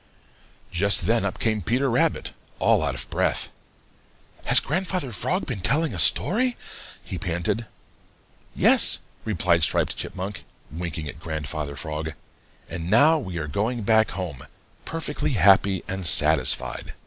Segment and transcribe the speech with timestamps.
[0.71, 3.51] Just then up came Peter Rabbit, all out of breath.
[4.45, 6.57] "Has Grandfather Frog been telling a story?"
[7.03, 7.67] he panted.
[8.55, 12.13] "Yes," replied Striped Chipmunk, winking at Grandfather Frog,
[12.67, 14.47] "and now we are going back home
[14.85, 16.93] perfectly happy and satisfied."